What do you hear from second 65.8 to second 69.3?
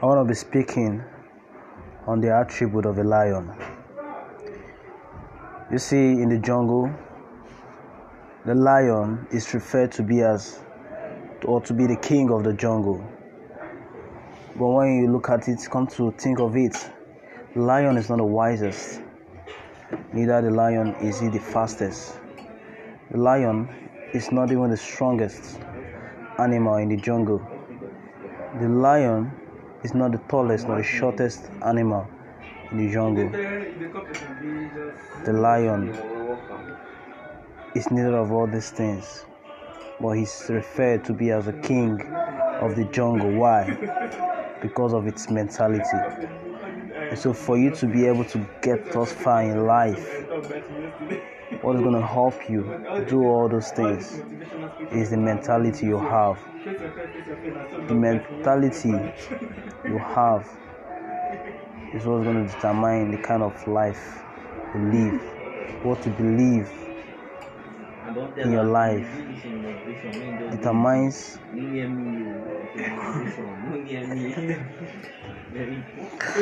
what you believe in your life